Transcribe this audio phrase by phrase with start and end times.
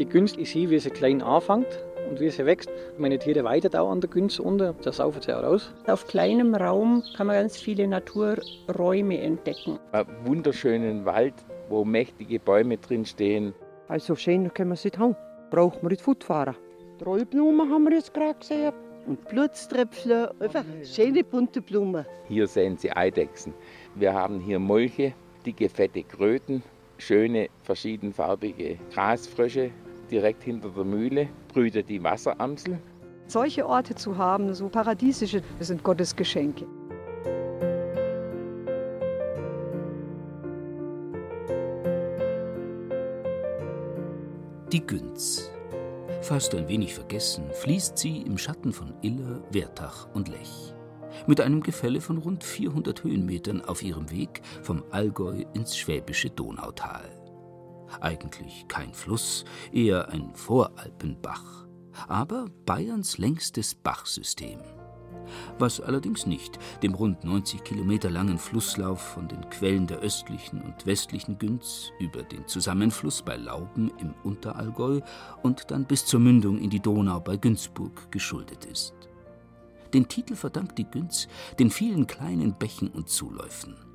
[0.00, 2.70] Die Günst, ich sehe, wie sie klein anfängt und wie sie wächst.
[2.96, 5.74] Meine Tiere weiden auch an der Günst unten, da saufen sie auch raus.
[5.86, 9.78] Auf kleinem Raum kann man ganz viele Naturräume entdecken.
[9.92, 11.34] Einen wunderschönen Wald,
[11.68, 13.52] wo mächtige Bäume drin stehen.
[13.88, 15.16] Also schön können wir es nicht haben.
[15.50, 16.56] Braucht man nicht fortfahren.
[16.98, 18.72] Trollblumen haben wir jetzt gerade gesehen.
[19.06, 22.06] Und Blutströpfchen, einfach schöne bunte Blumen.
[22.26, 23.52] Hier sehen Sie Eidechsen.
[23.96, 25.12] Wir haben hier Molche,
[25.44, 26.62] dicke, fette Kröten,
[26.96, 29.72] schöne, verschiedenfarbige Grasfrösche.
[30.10, 32.78] Direkt hinter der Mühle brütet die Wasseramsel.
[33.28, 36.66] Solche Orte zu haben, so paradiesische, das sind Gottes Geschenke.
[44.72, 45.50] Die Günz.
[46.22, 50.74] Fast ein wenig vergessen, fließt sie im Schatten von Iller, Wertach und Lech.
[51.26, 57.19] Mit einem Gefälle von rund 400 Höhenmetern auf ihrem Weg vom Allgäu ins schwäbische Donautal.
[58.00, 61.66] Eigentlich kein Fluss, eher ein Voralpenbach,
[62.08, 64.60] aber Bayerns längstes Bachsystem
[65.58, 70.86] was allerdings nicht dem rund 90 Kilometer langen Flusslauf von den Quellen der östlichen und
[70.86, 75.00] westlichen Günz über den Zusammenfluss bei Lauben im Unterallgäu
[75.42, 78.94] und dann bis zur Mündung in die Donau bei Günzburg geschuldet ist.
[79.92, 81.26] Den Titel verdankt die Günz
[81.58, 83.89] den vielen kleinen Bächen und Zuläufen.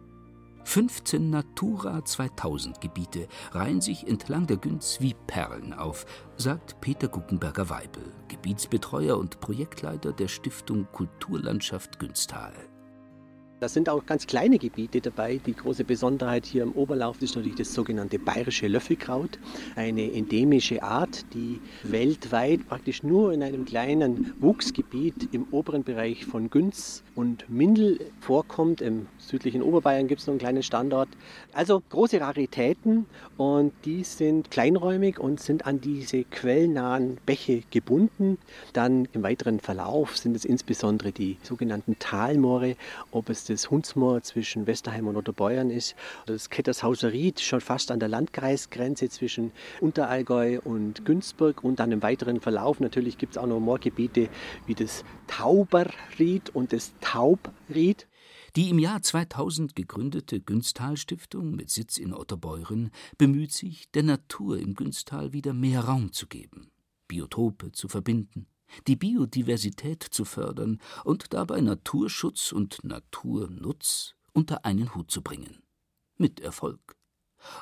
[0.65, 6.05] 15 Natura 2000 Gebiete reihen sich entlang der Günz wie Perlen auf,
[6.37, 12.53] sagt Peter Guckenberger Weibel, Gebietsbetreuer und Projektleiter der Stiftung Kulturlandschaft Günstal.
[13.65, 15.41] Da sind auch ganz kleine Gebiete dabei.
[15.43, 19.39] Die große Besonderheit hier im Oberlauf ist natürlich das sogenannte bayerische Löffelkraut,
[19.75, 26.51] eine endemische Art, die weltweit praktisch nur in einem kleinen Wuchsgebiet im oberen Bereich von
[26.51, 28.81] Günz und Mindel vorkommt.
[28.81, 31.09] Im südlichen Oberbayern gibt es noch einen kleinen Standort.
[31.51, 38.37] Also große Raritäten und die sind kleinräumig und sind an diese quellnahen Bäche gebunden.
[38.73, 42.75] Dann im weiteren Verlauf sind es insbesondere die sogenannten Talmoore,
[43.09, 45.95] ob es das Hundsmoor zwischen Westerheim und Oderbeuern ist,
[46.25, 49.51] das Kettershauser Ried schon fast an der Landkreisgrenze zwischen
[49.81, 52.79] Unterallgäu und Günzburg und dann im weiteren Verlauf.
[52.79, 54.29] Natürlich gibt es auch noch Moorgebiete
[54.65, 58.07] wie das Tauberried und das Taubried.
[58.55, 64.75] Die im Jahr 2000 gegründete Günstal-Stiftung mit Sitz in Otterbeuren bemüht sich, der Natur im
[64.75, 66.71] Günstal wieder mehr Raum zu geben,
[67.09, 68.47] Biotope zu verbinden,
[68.87, 75.63] die Biodiversität zu fördern und dabei Naturschutz und Naturnutz unter einen Hut zu bringen.
[76.17, 76.95] Mit Erfolg.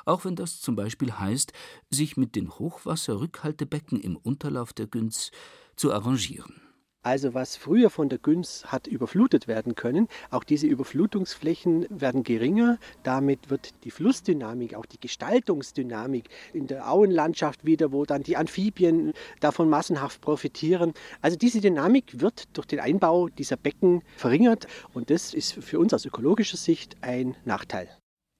[0.04, 1.52] Auch wenn das zum Beispiel heißt,
[1.90, 5.30] sich mit den Hochwasserrückhaltebecken im Unterlauf der Günz
[5.76, 6.63] zu arrangieren.
[7.04, 12.78] Also was früher von der Günz hat überflutet werden können, auch diese Überflutungsflächen werden geringer.
[13.02, 19.12] Damit wird die Flussdynamik, auch die Gestaltungsdynamik in der Auenlandschaft wieder, wo dann die Amphibien
[19.40, 20.94] davon massenhaft profitieren.
[21.20, 25.92] Also diese Dynamik wird durch den Einbau dieser Becken verringert und das ist für uns
[25.92, 27.90] aus ökologischer Sicht ein Nachteil.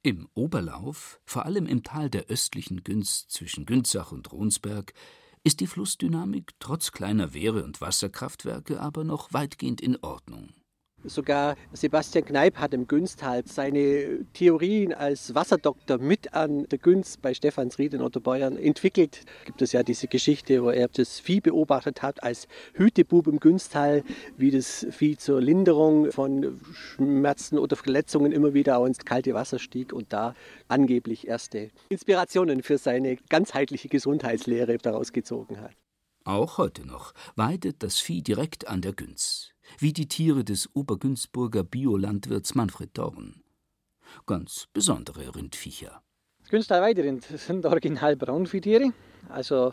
[0.03, 4.95] Im Oberlauf, vor allem im Tal der östlichen Günz zwischen Günzach und Ronsberg,
[5.45, 10.55] ist die Flussdynamik trotz kleiner Wehre- und Wasserkraftwerke aber noch weitgehend in Ordnung.
[11.07, 17.35] Sogar Sebastian Kneip hat im Günstal seine Theorien als Wasserdoktor mit an der Günst bei
[17.35, 19.21] Stephansried in Otterbeuern entwickelt.
[19.45, 24.03] Gibt es ja diese Geschichte, wo er das Vieh beobachtet hat als Hütebub im Günstal,
[24.39, 29.59] wie das Vieh zur Linderung von Schmerzen oder Verletzungen immer wieder auch ins kalte Wasser
[29.59, 30.35] stieg und da
[30.69, 35.73] angeblich erste Inspirationen für seine ganzheitliche Gesundheitslehre daraus gezogen hat.
[36.25, 41.65] Auch heute noch weidet das Vieh direkt an der Günz wie die Tiere des Obergünzburger
[41.65, 43.43] Biolandwirts Manfred Dorn.
[44.27, 46.03] Ganz besondere Rindviecher.
[46.41, 48.93] Das Günstal Weiderind sind original Braunviehtiere,
[49.29, 49.73] also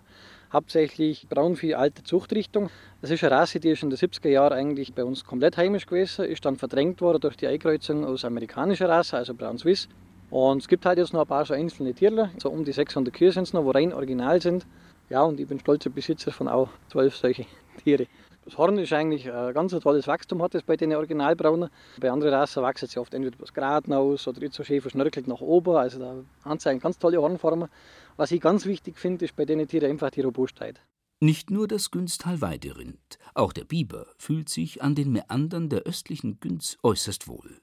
[0.51, 2.69] hauptsächlich Braunvieh alter Zuchtrichtung.
[3.01, 5.85] Das ist eine Rasse, die ist in den 70er Jahren eigentlich bei uns komplett heimisch
[5.85, 9.87] gewesen, ist dann verdrängt worden durch die Einkreuzung aus amerikanischer Rasse, also Braun Swiss.
[10.29, 13.13] Und es gibt halt jetzt noch ein paar so einzelne Tierler, so um die 600
[13.13, 14.65] Kühe sind es noch, wo rein original sind.
[15.09, 17.45] Ja, und ich bin stolzer Besitzer von auch zwölf solche
[17.83, 18.07] Tiere.
[18.43, 21.69] Das Horn ist eigentlich ein ganz tolles Wachstum, hat es bei den Originalbraunen.
[21.99, 25.27] Bei anderen Rassen wachsen sie oft entweder etwas geraden aus oder jetzt so schön verschnörkelt
[25.27, 25.75] nach oben.
[25.75, 27.69] Also da haben sie ganz tolle Hornformen.
[28.17, 30.81] Was ich ganz wichtig finde, ist bei den Tieren einfach die Robustheit.
[31.19, 36.39] Nicht nur das Günstal Weiderind, auch der Biber fühlt sich an den Meandern der östlichen
[36.39, 37.61] Günz äußerst wohl.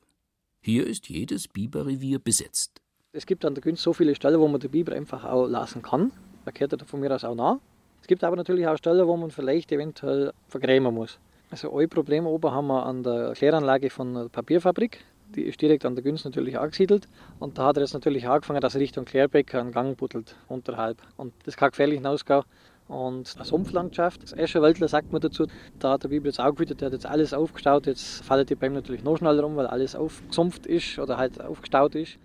[0.61, 2.81] Hier ist jedes Biberrevier besetzt.
[3.11, 5.83] Es gibt an der Günz so viele Stellen, wo man den Biber einfach auch lassen
[5.83, 6.13] kann.
[6.45, 7.59] Da kehrt er von mir aus auch nach.
[8.01, 11.19] Es gibt aber natürlich auch Stellen, wo man vielleicht eventuell vergrämen muss.
[11.51, 15.05] Also ein Problem oben haben wir an der Kläranlage von der Papierfabrik.
[15.35, 17.09] die ist direkt an der Günz natürlich angesiedelt.
[17.39, 20.99] Und da hat er jetzt natürlich angefangen, dass er Richtung Klärbecker einen Gang buddelt, unterhalb.
[21.17, 22.43] Und das kann gefährlich hinausgehen.
[22.89, 25.47] Und eine Sumpflandschaft, das Eschenwäldler sagt man dazu,
[25.79, 28.55] da hat der Bibel jetzt auch wieder, der hat jetzt alles aufgestaut, jetzt fallen die
[28.55, 32.19] Bäume natürlich noch schneller rum, weil alles aufgesumpft ist oder halt aufgestaut ist.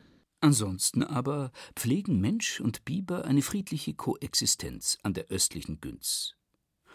[0.44, 6.36] Ansonsten aber pflegen Mensch und Biber eine friedliche Koexistenz an der östlichen Günz.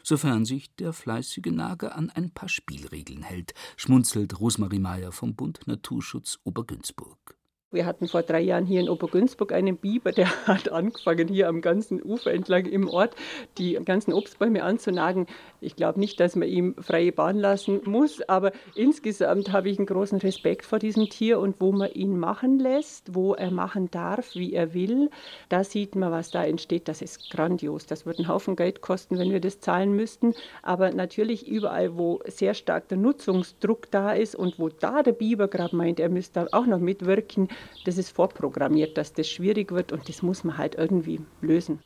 [0.02, 5.66] Sofern sich der fleißige Nager an ein paar Spielregeln hält, schmunzelt Rosmarie Meyer vom Bund
[5.66, 7.38] Naturschutz Obergünzburg.
[7.70, 11.60] Wir hatten vor drei Jahren hier in Obergünzburg einen Biber, der hat angefangen, hier am
[11.60, 13.14] ganzen Ufer entlang im Ort
[13.58, 15.26] die ganzen Obstbäume anzunagen.
[15.60, 19.86] Ich glaube nicht, dass man ihm freie Bahn lassen muss, aber insgesamt habe ich einen
[19.86, 24.34] großen Respekt vor diesem Tier und wo man ihn machen lässt, wo er machen darf,
[24.34, 25.10] wie er will,
[25.50, 26.88] da sieht man, was da entsteht.
[26.88, 27.84] Das ist grandios.
[27.84, 30.32] Das würde einen Haufen Geld kosten, wenn wir das zahlen müssten.
[30.62, 35.48] Aber natürlich überall, wo sehr stark der Nutzungsdruck da ist und wo da der Biber
[35.48, 37.50] gerade meint, er müsste auch noch mitwirken,
[37.84, 41.80] das ist vorprogrammiert, dass das schwierig wird und das muss man halt irgendwie lösen.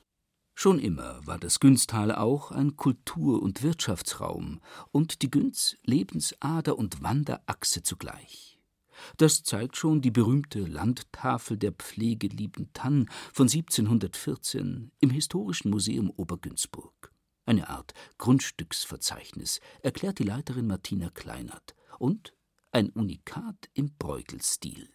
[0.54, 4.60] Schon immer war das Günztal auch ein Kultur- und Wirtschaftsraum
[4.90, 8.58] und die Günz Lebensader und Wanderachse zugleich.
[9.16, 17.12] Das zeigt schon die berühmte Landtafel der pflegelieben Tann von 1714 im Historischen Museum Obergünzburg.
[17.44, 21.74] Eine Art Grundstücksverzeichnis, erklärt die Leiterin Martina Kleinert.
[21.98, 22.34] Und
[22.70, 24.88] ein Unikat im Bruegel-Stil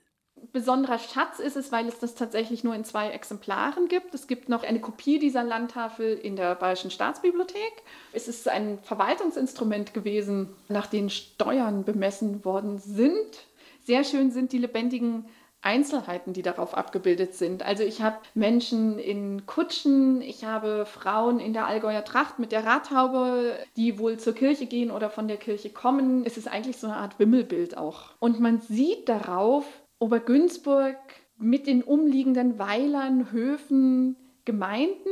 [0.57, 4.15] besonderer Schatz ist es, weil es das tatsächlich nur in zwei Exemplaren gibt.
[4.15, 7.83] Es gibt noch eine Kopie dieser Landtafel in der Bayerischen Staatsbibliothek.
[8.11, 13.45] Es ist ein Verwaltungsinstrument gewesen, nach dem Steuern bemessen worden sind.
[13.85, 15.25] Sehr schön sind die lebendigen
[15.61, 17.61] Einzelheiten, die darauf abgebildet sind.
[17.61, 22.65] Also ich habe Menschen in Kutschen, ich habe Frauen in der Allgäuer Tracht mit der
[22.65, 26.25] Radhaube, die wohl zur Kirche gehen oder von der Kirche kommen.
[26.25, 28.11] Es ist eigentlich so eine Art Wimmelbild auch.
[28.17, 29.65] Und man sieht darauf,
[29.99, 30.97] Obergünzburg
[31.37, 34.15] mit den umliegenden Weilern, Höfen,
[34.45, 35.09] Gemeinden,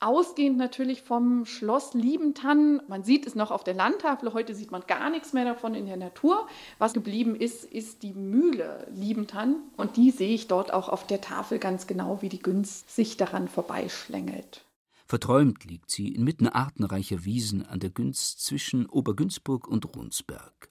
[0.00, 2.82] ausgehend natürlich vom Schloss Liebentann.
[2.88, 5.86] Man sieht es noch auf der Landtafel, heute sieht man gar nichts mehr davon in
[5.86, 6.46] der Natur.
[6.78, 11.20] Was geblieben ist, ist die Mühle Liebentann und die sehe ich dort auch auf der
[11.20, 14.66] Tafel ganz genau, wie die Günz sich daran vorbeischlängelt.
[15.06, 20.70] Verträumt liegt sie inmitten artenreicher Wiesen an der Günz zwischen Obergünzburg und Runsberg.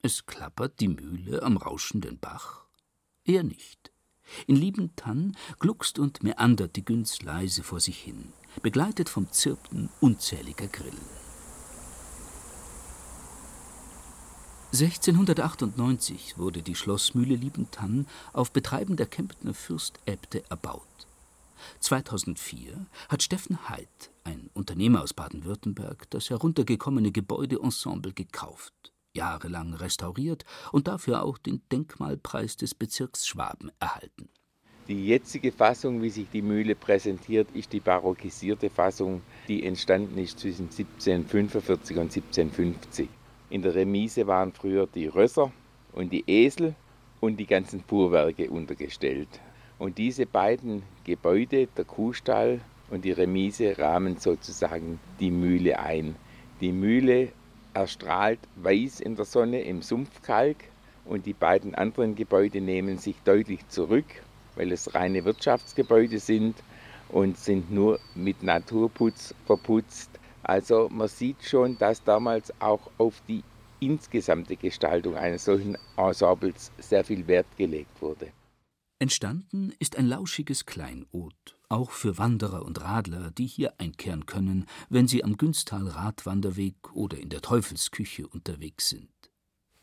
[0.00, 2.63] Es klappert die Mühle am rauschenden Bach
[3.24, 3.92] er nicht.
[4.46, 8.32] In Liebentann gluckst und meandert die Günz leise vor sich hin,
[8.62, 11.24] begleitet vom Zirpen unzähliger Grillen.
[14.72, 20.82] 1698 wurde die Schlossmühle Liebentann auf Betreiben der Kemptner Fürstäbte erbaut.
[21.78, 30.88] 2004 hat Steffen Heid, ein Unternehmer aus Baden-Württemberg, das heruntergekommene Gebäudeensemble gekauft jahrelang restauriert und
[30.88, 34.28] dafür auch den Denkmalpreis des Bezirks Schwaben erhalten.
[34.86, 40.38] Die jetzige Fassung, wie sich die Mühle präsentiert, ist die barockisierte Fassung, die entstanden ist
[40.38, 43.08] zwischen 1745 und 1750.
[43.48, 45.50] In der Remise waren früher die Rösser
[45.92, 46.74] und die Esel
[47.20, 49.28] und die ganzen Fuhrwerke untergestellt.
[49.78, 56.14] Und diese beiden Gebäude, der Kuhstall und die Remise, rahmen sozusagen die Mühle ein.
[56.60, 57.32] Die Mühle
[57.74, 60.56] erstrahlt weiß in der Sonne im Sumpfkalk
[61.04, 64.06] und die beiden anderen Gebäude nehmen sich deutlich zurück,
[64.54, 66.56] weil es reine Wirtschaftsgebäude sind
[67.08, 70.10] und sind nur mit Naturputz verputzt.
[70.42, 73.42] Also man sieht schon, dass damals auch auf die
[73.80, 78.28] insgesamte Gestaltung eines solchen Ensembles sehr viel Wert gelegt wurde.
[79.00, 85.08] Entstanden ist ein lauschiges Kleinod, auch für Wanderer und Radler, die hier einkehren können, wenn
[85.08, 89.10] sie am Günstal Radwanderweg oder in der Teufelsküche unterwegs sind.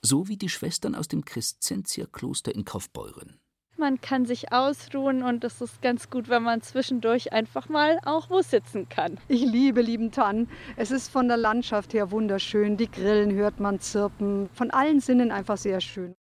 [0.02, 3.40] So wie die Schwestern aus dem Crescentier-Kloster in Kaufbeuren.
[3.78, 8.30] Man kann sich ausruhen und es ist ganz gut, wenn man zwischendurch einfach mal auch
[8.30, 9.20] wo sitzen kann.
[9.28, 10.48] Ich liebe Liebentann.
[10.78, 12.78] Es ist von der Landschaft her wunderschön.
[12.78, 14.50] Die Grillen hört man zirpen.
[14.54, 16.16] Von allen Sinnen einfach sehr schön.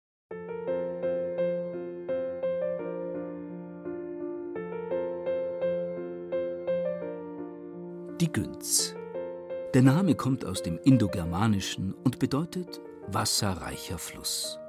[8.38, 8.94] Günz.
[9.74, 14.60] Der Name kommt aus dem Indogermanischen und bedeutet wasserreicher Fluss.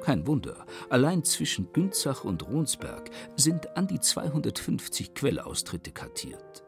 [0.00, 6.64] Kein Wunder, allein zwischen Günzach und Ronsberg sind an die 250 Quellaustritte kartiert.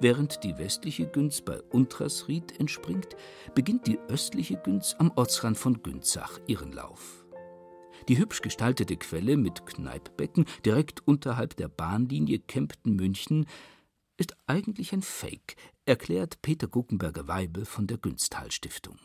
[0.00, 3.14] Während die westliche Günz bei Untrasried entspringt,
[3.54, 7.26] beginnt die östliche Günz am Ortsrand von Günzach ihren Lauf.
[8.08, 13.46] Die hübsch gestaltete Quelle mit Kneippbecken direkt unterhalb der Bahnlinie Kempten-München
[14.18, 18.98] ist eigentlich ein Fake, erklärt Peter Guckenberger-Weibel von der Günsthal Stiftung.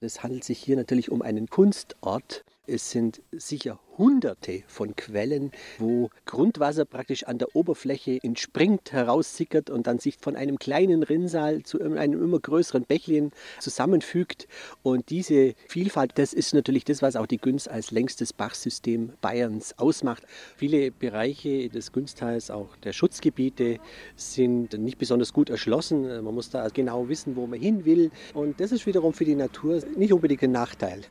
[0.00, 2.44] Es handelt sich hier natürlich um einen Kunstort.
[2.72, 9.88] Es sind sicher hunderte von Quellen, wo Grundwasser praktisch an der Oberfläche entspringt, heraussickert und
[9.88, 14.46] dann sich von einem kleinen Rinnsal zu einem immer größeren Bächlein zusammenfügt.
[14.84, 19.76] Und diese Vielfalt, das ist natürlich das, was auch die Günz als längstes Bachsystem Bayerns
[19.76, 20.22] ausmacht.
[20.56, 23.80] Viele Bereiche des Günstals, auch der Schutzgebiete,
[24.14, 26.02] sind nicht besonders gut erschlossen.
[26.22, 28.12] Man muss da genau wissen, wo man hin will.
[28.32, 31.02] Und das ist wiederum für die Natur nicht unbedingt ein Nachteil.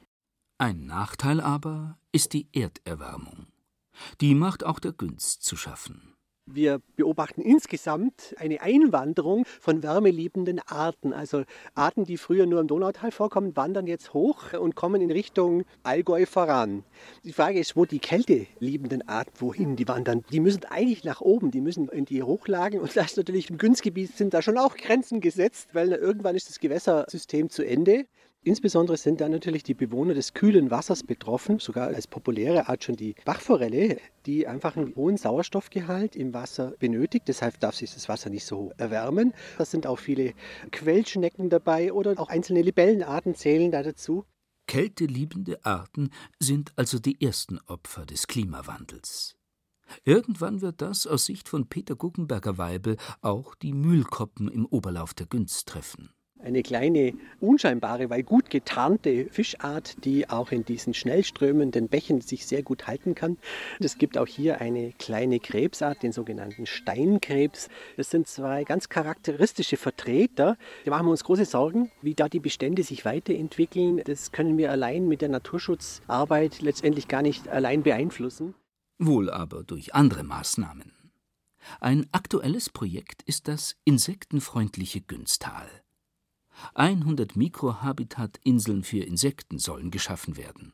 [0.62, 3.48] Ein Nachteil aber ist die Erderwärmung.
[4.20, 6.18] Die macht auch der Günst zu schaffen.
[6.46, 11.14] Wir beobachten insgesamt eine Einwanderung von wärmeliebenden Arten.
[11.14, 11.44] Also
[11.76, 16.26] Arten, die früher nur im Donautal vorkommen, wandern jetzt hoch und kommen in Richtung Allgäu
[16.26, 16.84] voran.
[17.24, 20.26] Die Frage ist, wo die kälteliebenden Arten, wohin die wandern?
[20.30, 22.82] Die müssen eigentlich nach oben, die müssen in die Hochlagen.
[22.82, 26.50] Und das ist natürlich im Günstgebiet sind da schon auch Grenzen gesetzt, weil irgendwann ist
[26.50, 28.08] das Gewässersystem zu Ende.
[28.42, 32.96] Insbesondere sind da natürlich die Bewohner des kühlen Wassers betroffen, sogar als populäre Art schon
[32.96, 37.28] die Bachforelle, die einfach einen hohen Sauerstoffgehalt im Wasser benötigt.
[37.28, 39.34] Deshalb darf sich das Wasser nicht so erwärmen.
[39.58, 40.34] Da sind auch viele
[40.72, 44.24] Quellschnecken dabei oder auch einzelne Libellenarten zählen da dazu.
[44.68, 49.36] Kälteliebende Arten sind also die ersten Opfer des Klimawandels.
[50.06, 55.68] Irgendwann wird das aus Sicht von Peter Guckenberger-Weibel auch die Mühlkoppen im Oberlauf der Günst
[55.68, 62.22] treffen eine kleine, unscheinbare, weil gut getarnte Fischart, die auch in diesen schnell strömenden Bächen
[62.22, 63.38] sich sehr gut halten kann.
[63.80, 67.70] Es gibt auch hier eine kleine Krebsart, den sogenannten Steinkrebs.
[67.98, 70.58] Das sind zwei ganz charakteristische Vertreter.
[70.84, 74.02] Wir machen uns große Sorgen, wie da die Bestände sich weiterentwickeln.
[74.06, 78.56] Das können wir allein mit der Naturschutzarbeit letztendlich gar nicht allein beeinflussen.
[78.98, 80.94] Wohl aber durch andere Maßnahmen.
[81.80, 85.68] Ein aktuelles Projekt ist das insektenfreundliche Günstal.
[86.74, 90.74] 100 Mikrohabitatinseln für Insekten sollen geschaffen werden.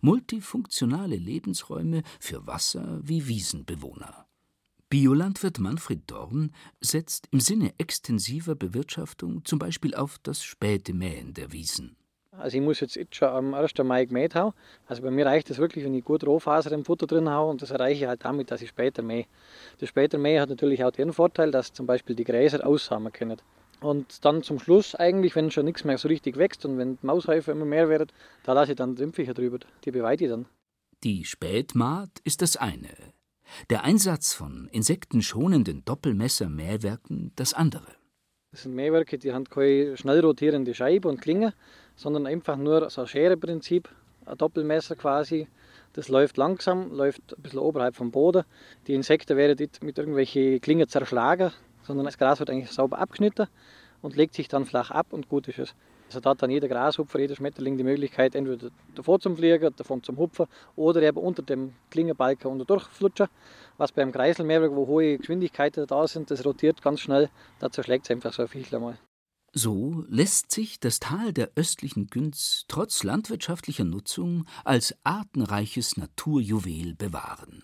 [0.00, 4.26] Multifunktionale Lebensräume für Wasser- wie Wiesenbewohner.
[4.90, 11.52] Biolandwirt Manfred Dorn setzt im Sinne extensiver Bewirtschaftung zum Beispiel auf das späte Mähen der
[11.52, 11.96] Wiesen.
[12.32, 13.72] Also ich muss jetzt, jetzt schon am 1.
[13.84, 14.54] Mai gemäht haben.
[14.86, 17.60] Also bei mir reicht es wirklich, wenn ich gut Rohfaser im Futter drin habe und
[17.60, 19.26] das erreiche ich halt damit, dass ich später mähe.
[19.78, 23.42] Das später Mähen hat natürlich auch den Vorteil, dass zum Beispiel die Gräser aussamen können.
[23.80, 27.06] Und dann zum Schluss eigentlich, wenn schon nichts mehr so richtig wächst und wenn die
[27.06, 28.10] Maushäufer immer mehr werden,
[28.44, 29.58] da lasse ich dann Dümpficher drüber.
[29.84, 30.46] Die beweide ich dann.
[31.04, 32.88] Die Spätmaat ist das eine.
[33.70, 37.86] Der Einsatz von insektenschonenden Doppelmesser-Mähwerken das andere.
[38.50, 41.54] Das sind Mähwerke, die haben keine schnell rotierende Scheibe und Klinge,
[41.96, 43.88] sondern einfach nur so ein Schereprinzip,
[44.26, 45.48] ein Doppelmesser quasi.
[45.92, 48.44] Das läuft langsam, läuft ein bisschen oberhalb vom Boden.
[48.86, 51.52] Die Insekten werden nicht mit irgendwelchen Klingen zerschlagen,
[51.88, 53.48] sondern das Gras wird eigentlich sauber abgeschnitten
[54.02, 55.74] und legt sich dann flach ab und gut ist es.
[56.06, 60.02] Also da hat dann jeder Grashupfer, jeder Schmetterling die Möglichkeit, entweder davor zum Fliegen, davon
[60.02, 63.26] zum Hupfen oder eben unter dem Klingenbalken unter durchflutschen.
[63.76, 67.28] Was beim Kreiselmehrwerk, wo hohe Geschwindigkeiten da sind, das rotiert ganz schnell,
[67.58, 68.98] da zerschlägt es einfach so ein Viechler mal.
[69.52, 77.62] So lässt sich das Tal der östlichen Günz trotz landwirtschaftlicher Nutzung als artenreiches Naturjuwel bewahren.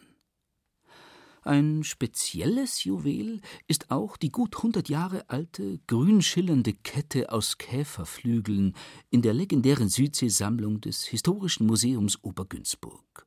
[1.45, 8.75] Ein spezielles Juwel ist auch die gut hundert Jahre alte, grün schillernde Kette aus Käferflügeln
[9.11, 13.27] in der legendären Südseesammlung des Historischen Museums Obergünzburg.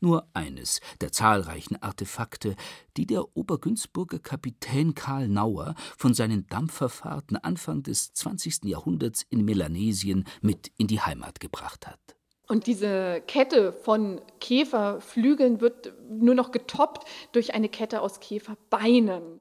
[0.00, 2.56] Nur eines der zahlreichen Artefakte,
[2.96, 8.64] die der Obergünzburger Kapitän Karl Nauer von seinen Dampferfahrten Anfang des 20.
[8.64, 12.16] Jahrhunderts in Melanesien mit in die Heimat gebracht hat.
[12.50, 19.40] Und diese Kette von Käferflügeln wird nur noch getoppt durch eine Kette aus Käferbeinen.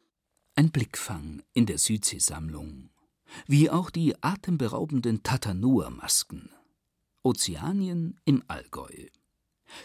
[0.54, 2.92] Ein Blickfang in der Südseesammlung,
[3.48, 6.51] wie auch die atemberaubenden Tatanua-Masken.
[7.24, 9.08] Ozeanien im Allgäu.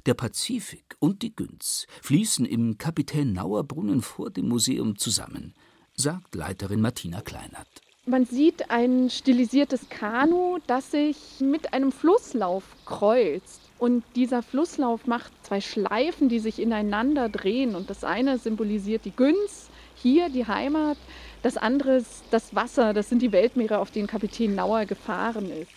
[0.04, 5.54] Der Pazifik und die Günz fließen im Kapitän Nauer Brunnen vor dem Museum zusammen,
[5.94, 7.83] sagt Leiterin Martina Kleinert.
[8.06, 13.62] Man sieht ein stilisiertes Kanu, das sich mit einem Flusslauf kreuzt.
[13.78, 17.74] Und dieser Flusslauf macht zwei Schleifen, die sich ineinander drehen.
[17.74, 20.98] Und das eine symbolisiert die Günz, hier die Heimat.
[21.42, 25.70] Das andere ist das Wasser, das sind die Weltmeere, auf denen Kapitän Nauer gefahren ist.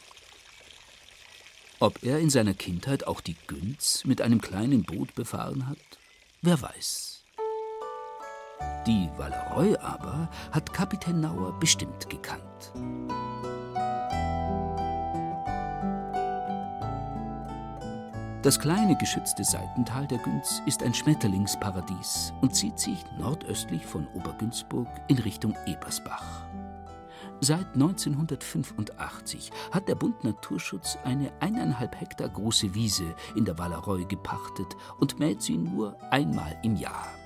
[1.79, 5.77] Ob er in seiner Kindheit auch die Günz mit einem kleinen Boot befahren hat?
[6.41, 7.16] Wer weiß.
[8.85, 12.71] Die Walleroi aber hat Kapitän Nauer bestimmt gekannt.
[18.43, 24.87] Das kleine geschützte Seitental der Günz ist ein Schmetterlingsparadies und zieht sich nordöstlich von Obergünzburg
[25.09, 26.45] in Richtung Ebersbach.
[27.41, 34.77] Seit 1985 hat der Bund Naturschutz eine eineinhalb Hektar große Wiese in der Wallereu gepachtet
[34.99, 37.16] und mäht sie nur einmal im Jahr.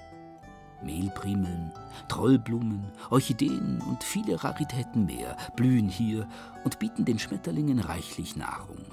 [0.83, 1.71] Mehlprimeln,
[2.07, 6.27] Trollblumen, Orchideen und viele Raritäten mehr blühen hier
[6.63, 8.85] und bieten den Schmetterlingen reichlich Nahrung.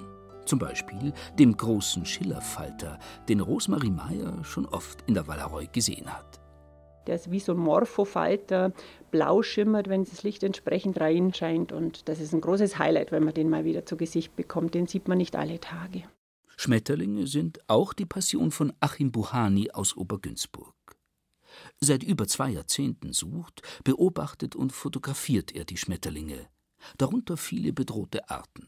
[0.44, 6.40] Zum Beispiel dem großen Schillerfalter, den Rosmarie Meyer schon oft in der Wallereu gesehen hat.
[7.06, 8.72] Der ist wie so ein Morphofalter,
[9.10, 11.72] blau schimmert, wenn das Licht entsprechend reinscheint.
[11.72, 14.74] Und das ist ein großes Highlight, wenn man den mal wieder zu Gesicht bekommt.
[14.74, 16.04] Den sieht man nicht alle Tage.
[16.56, 20.74] Schmetterlinge sind auch die Passion von Achim Buhani aus Obergünzburg.
[21.80, 26.48] Seit über zwei Jahrzehnten sucht, beobachtet und fotografiert er die Schmetterlinge,
[26.96, 28.66] darunter viele bedrohte Arten.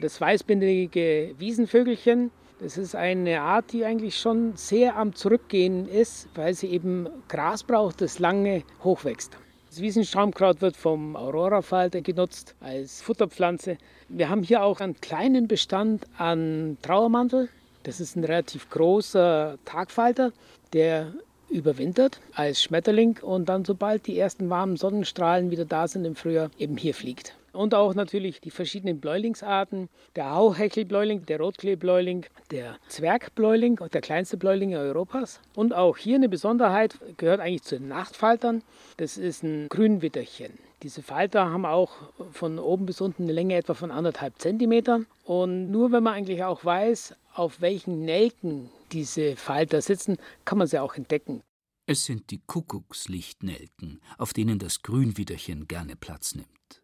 [0.00, 6.54] Das weißbindige Wiesenvögelchen, das ist eine Art, die eigentlich schon sehr am Zurückgehen ist, weil
[6.54, 9.36] sie eben Gras braucht, das lange hochwächst.
[9.68, 13.76] Das Wiesenstraumkraut wird vom Aurorafalter genutzt als Futterpflanze.
[14.08, 17.48] Wir haben hier auch einen kleinen Bestand an Trauermantel.
[17.82, 20.32] Das ist ein relativ großer Tagfalter,
[20.72, 21.12] der
[21.48, 26.50] überwintert als Schmetterling und dann, sobald die ersten warmen Sonnenstrahlen wieder da sind im Frühjahr,
[26.58, 27.34] eben hier fliegt.
[27.52, 34.76] Und auch natürlich die verschiedenen Bläulingsarten, der Hauhechelbläuling, der Rotkleebläuling, der Zwergbläuling, der kleinste Bläuling
[34.76, 35.40] Europas.
[35.54, 38.62] Und auch hier eine Besonderheit, gehört eigentlich zu den Nachtfaltern,
[38.98, 40.52] das ist ein Grünwitterchen.
[40.82, 41.92] Diese Falter haben auch
[42.32, 45.00] von oben bis unten eine Länge etwa von anderthalb Zentimeter.
[45.24, 50.66] Und nur wenn man eigentlich auch weiß, auf welchen Nelken diese Falter sitzen, kann man
[50.66, 51.42] sie auch entdecken.
[51.86, 56.82] Es sind die Kuckuckslichtnelken, auf denen das Grünwiderchen gerne Platz nimmt.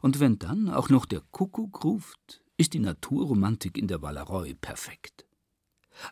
[0.00, 5.26] Und wenn dann auch noch der Kuckuck ruft, ist die Naturromantik in der Wallereu perfekt.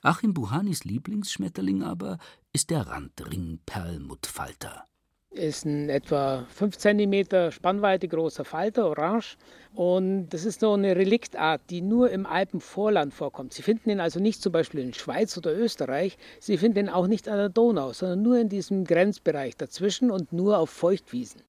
[0.02, 2.18] Achim Buhanis Lieblingsschmetterling aber
[2.52, 4.86] ist der Randring-Perlmuttfalter
[5.34, 9.36] ist ein etwa 5 cm Spannweite großer Falter, orange.
[9.74, 13.52] Und das ist so eine Reliktart, die nur im Alpenvorland vorkommt.
[13.52, 16.16] Sie finden ihn also nicht zum Beispiel in Schweiz oder Österreich.
[16.40, 20.32] Sie finden ihn auch nicht an der Donau, sondern nur in diesem Grenzbereich dazwischen und
[20.32, 21.42] nur auf Feuchtwiesen.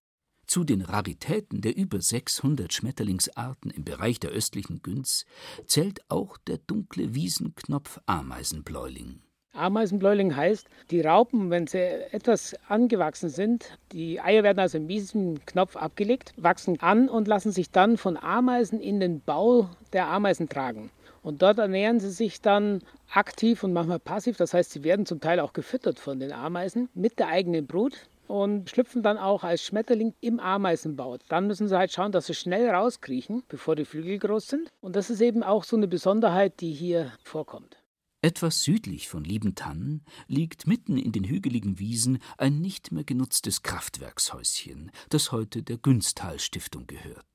[0.48, 5.26] Zu den Raritäten der über 600 Schmetterlingsarten im Bereich der östlichen Günz
[5.66, 9.25] zählt auch der dunkle Wiesenknopf-Ameisenbläuling.
[9.56, 15.46] Ameisenbläuling heißt, die Raupen, wenn sie etwas angewachsen sind, die Eier werden also in diesem
[15.46, 20.50] Knopf abgelegt, wachsen an und lassen sich dann von Ameisen in den Bau der Ameisen
[20.50, 20.92] tragen.
[21.24, 24.38] Und dort ernähren sie sich dann aktiv und manchmal passiv.
[24.38, 27.98] Das heißt, sie werden zum Teil auch gefüttert von den Ameisen mit der eigenen Brut
[28.28, 31.18] und schlüpfen dann auch als Schmetterling im Ameisenbau.
[31.30, 34.70] Dann müssen sie halt schauen, dass sie schnell rauskriechen, bevor die Flügel groß sind.
[34.82, 37.78] Und das ist eben auch so eine Besonderheit, die hier vorkommt.
[38.26, 44.90] Etwas südlich von Liebentannen liegt mitten in den hügeligen Wiesen ein nicht mehr genutztes Kraftwerkshäuschen,
[45.10, 47.28] das heute der Günsthal Stiftung gehört.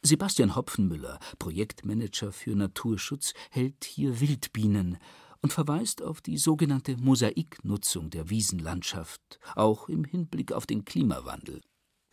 [0.00, 4.98] Sebastian Hopfenmüller, Projektmanager für Naturschutz, hält hier Wildbienen
[5.40, 11.62] und verweist auf die sogenannte Mosaiknutzung der Wiesenlandschaft, auch im Hinblick auf den Klimawandel.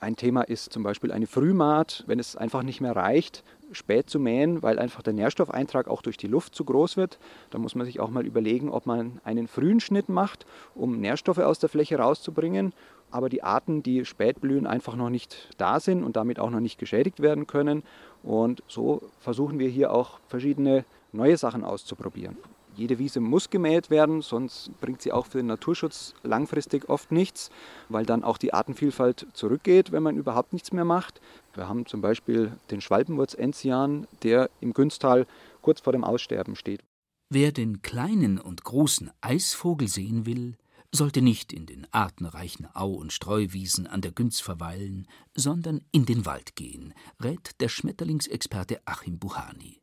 [0.02, 4.18] Ein Thema ist zum Beispiel eine Frühmaat, wenn es einfach nicht mehr reicht, spät zu
[4.18, 7.20] mähen, weil einfach der Nährstoffeintrag auch durch die Luft zu groß wird.
[7.50, 11.40] Da muss man sich auch mal überlegen, ob man einen frühen Schnitt macht, um Nährstoffe
[11.40, 12.72] aus der Fläche rauszubringen.
[13.12, 16.62] Aber die Arten, die spät blühen, einfach noch nicht da sind und damit auch noch
[16.62, 17.84] nicht geschädigt werden können.
[18.24, 22.38] Und so versuchen wir hier auch verschiedene neue Sachen auszuprobieren.
[22.80, 27.52] Jede Wiese muss gemäht werden, sonst bringt sie auch für den Naturschutz langfristig oft nichts,
[27.90, 31.20] weil dann auch die Artenvielfalt zurückgeht, wenn man überhaupt nichts mehr macht.
[31.54, 35.28] Wir haben zum Beispiel den Schwalbenwurz-Enzian, der im Günstal
[35.62, 36.82] kurz vor dem Aussterben steht.
[37.30, 40.56] Wer den kleinen und großen Eisvogel sehen will,
[40.96, 46.26] sollte nicht in den artenreichen Au- und Streuwiesen an der Günz verweilen, sondern in den
[46.26, 49.82] Wald gehen, rät der Schmetterlingsexperte Achim Buhani.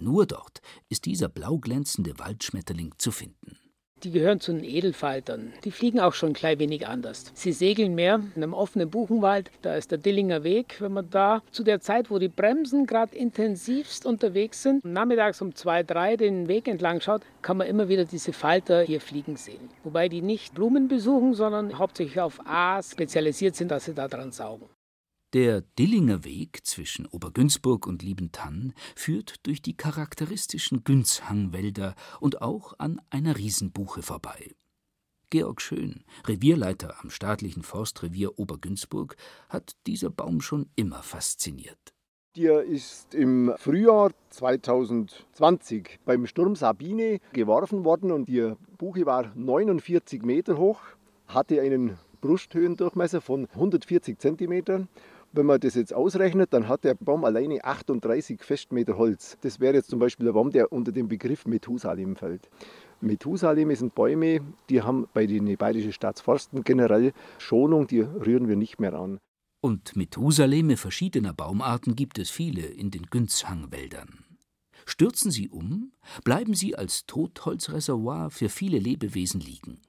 [0.00, 3.58] Nur dort ist dieser blau glänzende Waldschmetterling zu finden.
[4.02, 5.52] Die gehören zu den Edelfaltern.
[5.64, 7.30] Die fliegen auch schon ein klein wenig anders.
[7.34, 9.50] Sie segeln mehr in einem offenen Buchenwald.
[9.60, 10.80] Da ist der Dillinger Weg.
[10.80, 15.54] Wenn man da zu der Zeit, wo die Bremsen gerade intensivst unterwegs sind, nachmittags um
[15.54, 19.68] zwei, drei den Weg entlang schaut, kann man immer wieder diese Falter hier fliegen sehen.
[19.84, 24.32] Wobei die nicht Blumen besuchen, sondern hauptsächlich auf Aas spezialisiert sind, dass sie da dran
[24.32, 24.69] saugen.
[25.32, 33.00] Der Dillinger Weg zwischen Obergünzburg und Liebentann führt durch die charakteristischen Günzhangwälder und auch an
[33.10, 34.56] einer Riesenbuche vorbei.
[35.30, 39.14] Georg Schön, Revierleiter am staatlichen Forstrevier Obergünzburg,
[39.48, 41.78] hat dieser Baum schon immer fasziniert.
[42.36, 50.22] Der ist im Frühjahr 2020 beim Sturm Sabine geworfen worden und die Buche war 49
[50.22, 50.80] Meter hoch,
[51.28, 54.88] hatte einen Brusthöhendurchmesser von 140 Zentimetern
[55.32, 59.38] Wenn man das jetzt ausrechnet, dann hat der Baum alleine 38 Festmeter Holz.
[59.42, 62.50] Das wäre jetzt zum Beispiel der Baum, der unter dem Begriff Methusalem fällt.
[63.00, 68.80] Methusalem sind Bäume, die haben bei den Bayerischen Staatsforsten generell Schonung, die rühren wir nicht
[68.80, 69.18] mehr an.
[69.62, 74.24] Und Methusaleme verschiedener Baumarten gibt es viele in den Günzhangwäldern.
[74.84, 75.92] Stürzen sie um,
[76.24, 79.80] bleiben sie als Totholzreservoir für viele Lebewesen liegen.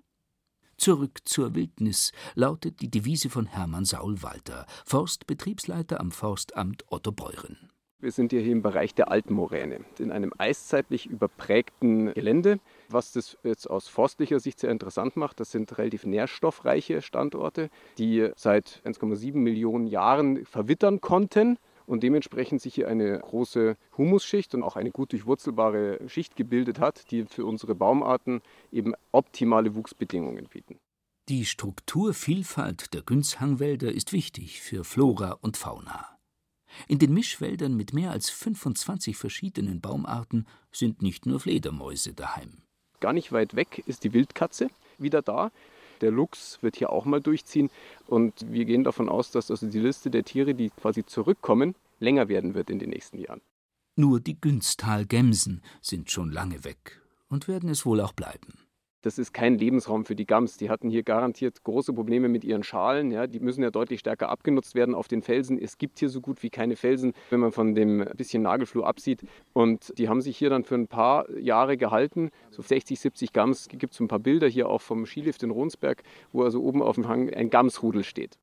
[0.82, 7.70] Zurück zur Wildnis lautet die Devise von Hermann Saul Walter, Forstbetriebsleiter am Forstamt Otto Beuren.
[8.00, 12.60] Wir sind hier im Bereich der Altmoräne, in einem eiszeitlich überprägten Gelände.
[12.90, 18.32] Was das jetzt aus forstlicher Sicht sehr interessant macht, das sind relativ nährstoffreiche Standorte, die
[18.36, 24.76] seit 1,7 Millionen Jahren verwittern konnten und dementsprechend sich hier eine große Humusschicht und auch
[24.76, 28.42] eine gut durchwurzelbare Schicht gebildet hat, die für unsere Baumarten
[28.72, 30.80] eben optimale Wuchsbedingungen bieten.
[31.30, 36.18] Die Strukturvielfalt der Günzhangwälder ist wichtig für Flora und Fauna.
[36.88, 42.64] In den Mischwäldern mit mehr als 25 verschiedenen Baumarten sind nicht nur Fledermäuse daheim.
[43.00, 45.52] Gar nicht weit weg ist die Wildkatze wieder da.
[46.02, 47.70] Der Luchs wird hier auch mal durchziehen.
[48.08, 52.28] Und wir gehen davon aus, dass also die Liste der Tiere, die quasi zurückkommen, länger
[52.28, 53.42] werden wird in den nächsten Jahren.
[53.96, 58.54] Nur die Günstal-Gemsen sind schon lange weg und werden es wohl auch bleiben.
[59.02, 60.58] Das ist kein Lebensraum für die Gams.
[60.58, 63.10] Die hatten hier garantiert große Probleme mit ihren Schalen.
[63.12, 65.58] Ja, die müssen ja deutlich stärker abgenutzt werden auf den Felsen.
[65.58, 69.24] Es gibt hier so gut wie keine Felsen, wenn man von dem bisschen Nagelfluh absieht.
[69.54, 72.30] Und die haben sich hier dann für ein paar Jahre gehalten.
[72.52, 73.62] So 60, 70 Gams.
[73.62, 76.84] Es gibt so ein paar Bilder hier auch vom Skilift in Ronsberg, wo also oben
[76.84, 78.38] auf dem Hang ein Gamsrudel steht.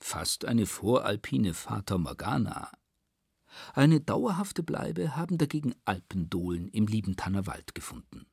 [0.00, 2.70] Fast eine voralpine Fata Morgana.
[3.72, 8.26] Eine dauerhafte Bleibe haben dagegen Alpendohlen im Liebentanner Wald gefunden.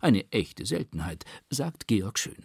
[0.00, 2.44] Eine echte Seltenheit, sagt Georg Schön.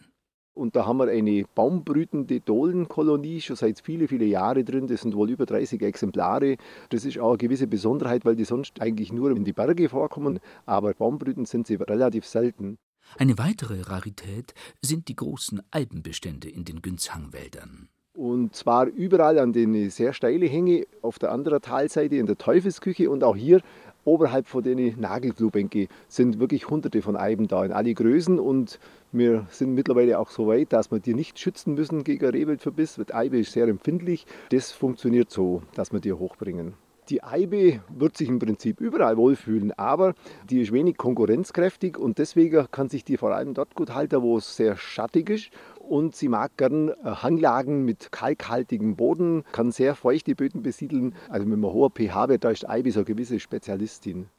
[0.56, 4.88] Und da haben wir eine baumbrütende Dohlenkolonie schon seit viele, viele Jahren drin.
[4.88, 6.58] Das sind wohl über 30 Exemplare.
[6.90, 10.40] Das ist auch eine gewisse Besonderheit, weil die sonst eigentlich nur in die Berge vorkommen.
[10.66, 12.78] Aber baumbrütend sind sie relativ selten.
[13.18, 17.90] Eine weitere Rarität sind die großen Alpenbestände in den Günzhangwäldern.
[18.16, 23.10] Und zwar überall an den sehr steile Hänge auf der anderen Talseite in der Teufelsküche
[23.10, 23.62] und auch hier
[24.06, 28.80] oberhalb von den Nagelfluhbänken sind wirklich hunderte von Eiben da in alle Größen und
[29.12, 33.00] wir sind mittlerweile auch so weit, dass wir die nicht schützen müssen gegen Rehwildverbiss.
[33.08, 34.28] Die Eibe ist sehr empfindlich.
[34.52, 36.76] Das funktioniert so, dass wir die hochbringen.
[37.10, 40.14] Die Eibe wird sich im Prinzip überall wohlfühlen, aber
[40.50, 44.38] die ist wenig konkurrenzkräftig und deswegen kann sich die vor allem dort gut halten, wo
[44.38, 45.50] es sehr schattig ist
[45.84, 51.16] und sie mag gern äh, Hanglagen mit kalkhaltigem Boden, kann sehr feuchte Böden besiedeln.
[51.30, 54.30] Also mit einem hohen pH-Wert, da ist Eibe so eine gewisse Spezialistin.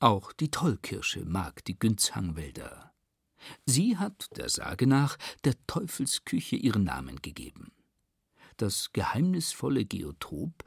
[0.00, 2.92] Auch die Tollkirsche mag die Günzhangwälder.
[3.66, 7.72] Sie hat, der Sage nach, der Teufelsküche ihren Namen gegeben.
[8.56, 10.64] Das geheimnisvolle Geotop,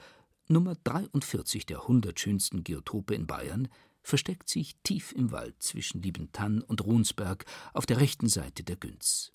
[0.48, 3.68] Nummer 43 der 100 schönsten Geotope in Bayern,
[4.04, 9.34] versteckt sich tief im Wald zwischen Liebentann und Runsberg auf der rechten Seite der Günz.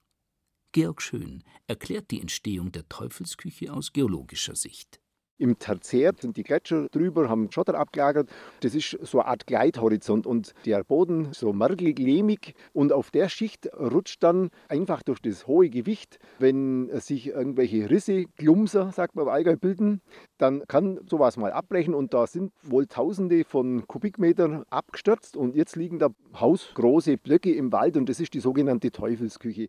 [0.75, 5.03] Georg Schön erklärt die Entstehung der Teufelsküche aus geologischer Sicht.
[5.37, 8.31] Im Tertiär sind die Gletscher drüber, haben Schotter abgelagert.
[8.61, 13.29] Das ist so eine Art Gleithorizont und der Boden so mergelig, lehmig und auf der
[13.29, 19.27] Schicht rutscht dann einfach durch das hohe Gewicht, wenn sich irgendwelche Risse, Glumser, sagt man
[19.27, 20.01] im Allgäu, bilden,
[20.39, 25.77] dann kann sowas mal abbrechen und da sind wohl Tausende von Kubikmetern abgestürzt und jetzt
[25.77, 29.69] liegen da hausgroße Blöcke im Wald und das ist die sogenannte Teufelsküche.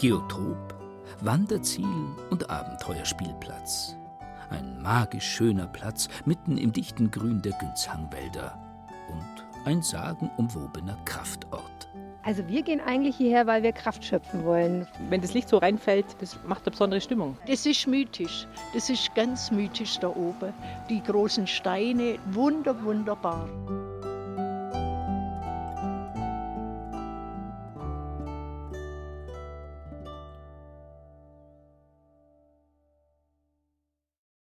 [0.00, 0.74] Geotop,
[1.20, 1.84] Wanderziel
[2.30, 3.94] und Abenteuerspielplatz.
[4.48, 8.58] Ein magisch schöner Platz mitten im dichten Grün der Günzhangwälder
[9.10, 11.90] und ein sagenumwobener Kraftort.
[12.22, 14.86] Also wir gehen eigentlich hierher, weil wir Kraft schöpfen wollen.
[15.10, 17.36] Wenn das Licht so reinfällt, das macht eine besondere Stimmung.
[17.46, 18.46] Das ist mythisch.
[18.72, 20.54] Das ist ganz mythisch da oben.
[20.88, 23.50] Die großen Steine, wunder, wunderbar.